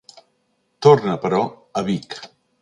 Tornà, 0.85 1.13
però, 1.27 1.43
a 1.83 1.85
Vic. 1.91 2.19